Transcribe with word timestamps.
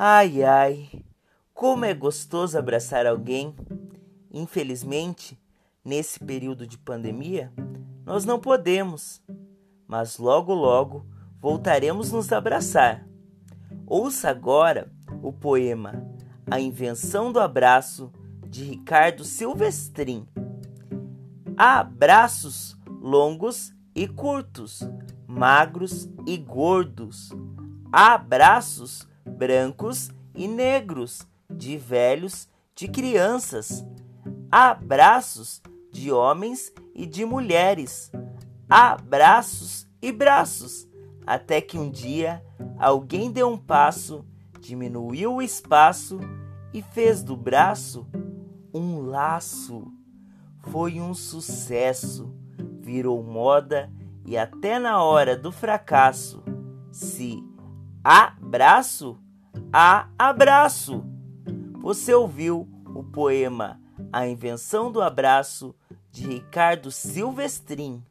Ai, 0.00 0.44
ai, 0.44 0.88
como 1.52 1.84
é 1.84 1.92
gostoso 1.92 2.56
abraçar 2.56 3.04
alguém. 3.04 3.52
Infelizmente, 4.30 5.36
nesse 5.84 6.20
período 6.20 6.68
de 6.68 6.78
pandemia, 6.78 7.52
nós 8.06 8.24
não 8.24 8.38
podemos, 8.38 9.20
mas 9.88 10.16
logo 10.16 10.54
logo 10.54 11.04
voltaremos 11.40 12.12
nos 12.12 12.30
abraçar. 12.30 13.08
Ouça 13.88 14.30
agora 14.30 14.88
o 15.20 15.32
poema 15.32 16.00
A 16.48 16.60
Invenção 16.60 17.32
do 17.32 17.40
Abraço 17.40 18.12
de 18.46 18.62
Ricardo 18.62 19.24
Silvestrin. 19.24 20.28
Há 21.56 21.80
abraços 21.80 22.78
longos 22.86 23.74
e 23.96 24.06
curtos, 24.06 24.88
magros 25.26 26.08
e 26.24 26.36
gordos. 26.36 27.30
Há 27.90 28.14
abraços 28.14 29.07
brancos 29.38 30.10
e 30.34 30.48
negros, 30.48 31.22
de 31.48 31.78
velhos, 31.78 32.48
de 32.74 32.88
crianças. 32.88 33.86
Há 34.50 34.70
abraços 34.70 35.62
de 35.92 36.10
homens 36.10 36.72
e 36.92 37.06
de 37.06 37.24
mulheres. 37.24 38.10
Há 38.68 38.96
braços 38.96 39.86
e 40.02 40.10
braços, 40.10 40.88
até 41.24 41.60
que 41.60 41.78
um 41.78 41.88
dia 41.88 42.44
alguém 42.80 43.30
deu 43.30 43.48
um 43.48 43.56
passo, 43.56 44.24
diminuiu 44.60 45.36
o 45.36 45.42
espaço 45.42 46.18
e 46.74 46.82
fez 46.82 47.22
do 47.22 47.36
braço 47.36 48.08
um 48.74 49.02
laço. 49.02 49.86
Foi 50.64 51.00
um 51.00 51.14
sucesso, 51.14 52.34
virou 52.80 53.22
moda 53.22 53.88
e 54.26 54.36
até 54.36 54.80
na 54.80 55.00
hora 55.00 55.36
do 55.36 55.52
fracasso, 55.52 56.42
se 56.90 57.42
há 58.02 58.34
braço, 58.40 59.16
há 59.72 60.08
abraço. 60.18 61.04
Você 61.80 62.12
ouviu 62.14 62.68
o 62.94 63.02
poema 63.02 63.80
A 64.12 64.26
Invenção 64.26 64.90
do 64.90 65.00
Abraço 65.00 65.74
de 66.10 66.26
Ricardo 66.26 66.90
Silvestrin. 66.90 68.02